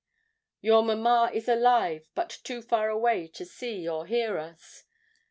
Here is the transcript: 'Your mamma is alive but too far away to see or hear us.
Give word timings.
'Your 0.61 0.81
mamma 0.83 1.29
is 1.31 1.47
alive 1.47 2.09
but 2.15 2.35
too 2.43 2.63
far 2.63 2.89
away 2.89 3.27
to 3.27 3.45
see 3.45 3.87
or 3.87 4.07
hear 4.07 4.39
us. 4.39 4.83